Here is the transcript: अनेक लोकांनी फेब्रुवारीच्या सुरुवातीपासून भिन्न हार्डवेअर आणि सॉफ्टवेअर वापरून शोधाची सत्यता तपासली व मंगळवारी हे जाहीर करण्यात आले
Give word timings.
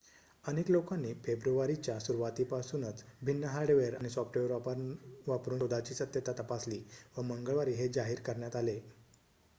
अनेक 0.45 0.69
लोकांनी 0.69 1.11
फेब्रुवारीच्या 1.25 1.97
सुरुवातीपासून 1.99 2.85
भिन्न 3.21 3.43
हार्डवेअर 3.47 3.95
आणि 3.95 4.09
सॉफ्टवेअर 4.09 4.51
वापरून 5.27 5.59
शोधाची 5.59 5.93
सत्यता 5.93 6.33
तपासली 6.39 6.83
व 7.17 7.21
मंगळवारी 7.23 7.73
हे 7.73 7.87
जाहीर 7.89 8.21
करण्यात 8.21 8.55
आले 8.55 8.79